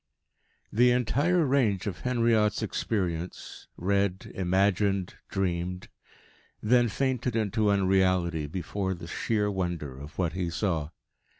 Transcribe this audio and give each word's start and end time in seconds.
X 0.63 0.69
The 0.73 0.89
entire 0.89 1.45
range 1.45 1.85
of 1.85 1.99
Henriot's 1.99 2.63
experience, 2.63 3.67
read, 3.77 4.31
imagined, 4.33 5.13
dreamed, 5.29 5.89
then 6.59 6.89
fainted 6.89 7.35
into 7.35 7.69
unreality 7.69 8.47
before 8.47 8.95
the 8.95 9.05
sheer 9.05 9.51
wonder 9.51 9.95
of 9.99 10.17
what 10.17 10.33
he 10.33 10.49
saw. 10.49 10.89